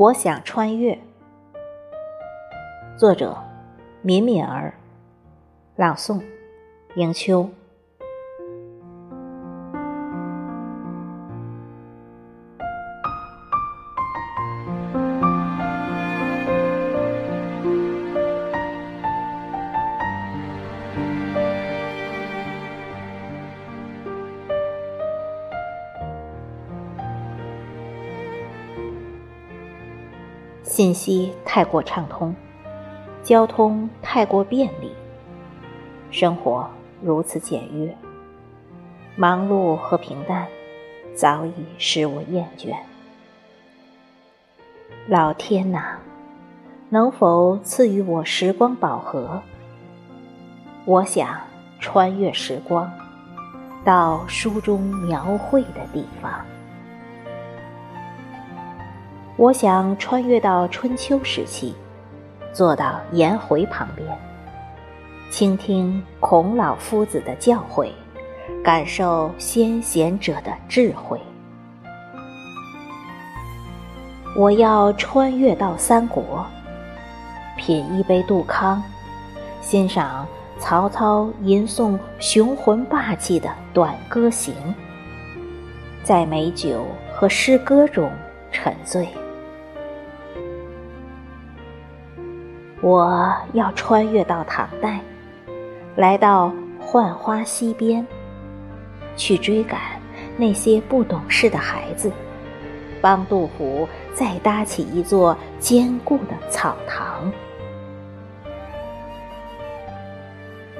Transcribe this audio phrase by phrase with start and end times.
[0.00, 0.98] 我想穿越。
[2.96, 3.36] 作者：
[4.00, 4.72] 敏敏儿。
[5.76, 6.22] 朗诵：
[6.94, 7.50] 迎秋。
[30.80, 32.34] 信息太过畅通，
[33.22, 34.90] 交通太过便利，
[36.10, 36.66] 生活
[37.02, 37.94] 如此简约，
[39.14, 40.46] 忙碌和平淡
[41.14, 42.74] 早已使我厌倦。
[45.06, 45.98] 老天呐，
[46.88, 49.42] 能否赐予我时光宝盒？
[50.86, 51.28] 我想
[51.78, 52.90] 穿越时光，
[53.84, 56.32] 到书中描绘的地方。
[59.40, 61.74] 我想穿越到春秋时期，
[62.52, 64.06] 坐到颜回旁边，
[65.30, 67.90] 倾听孔老夫子的教诲，
[68.62, 71.18] 感受先贤者的智慧。
[74.36, 76.44] 我要穿越到三国，
[77.56, 78.82] 品一杯杜康，
[79.62, 84.54] 欣赏曹操吟诵雄浑霸气的《短歌行》，
[86.04, 88.12] 在美酒和诗歌中
[88.52, 89.08] 沉醉。
[92.82, 95.00] 我要穿越到唐代，
[95.96, 96.50] 来到
[96.80, 98.06] 浣花溪边，
[99.16, 99.78] 去追赶
[100.38, 102.10] 那些不懂事的孩子，
[103.02, 107.30] 帮杜甫再搭起一座坚固的草堂。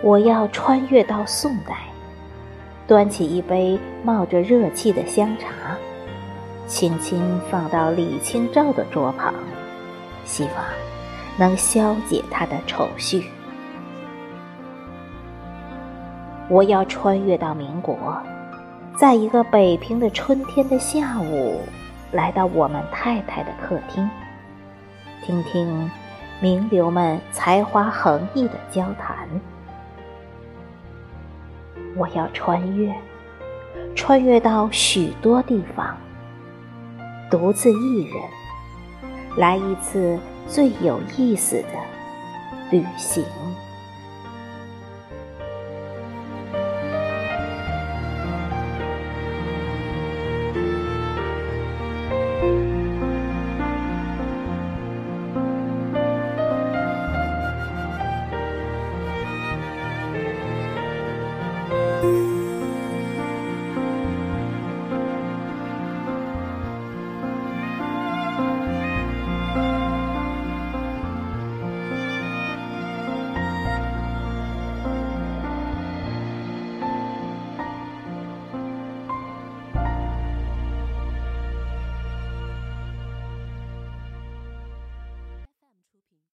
[0.00, 1.74] 我要穿越到宋代，
[2.86, 5.48] 端起一杯冒着热气的香茶，
[6.68, 9.34] 轻轻放到李清照的桌旁，
[10.24, 10.97] 希望。
[11.38, 13.24] 能消解他的愁绪。
[16.48, 17.96] 我要穿越到民国，
[18.96, 21.60] 在一个北平的春天的下午，
[22.10, 24.08] 来到我们太太的客厅，
[25.22, 25.90] 听听
[26.40, 29.28] 名流们才华横溢的交谈。
[31.94, 32.94] 我要穿越，
[33.94, 35.96] 穿越到许多地方，
[37.30, 38.14] 独自一人，
[39.36, 40.18] 来一次。
[40.48, 41.68] 最有意思的
[42.70, 43.24] 旅行。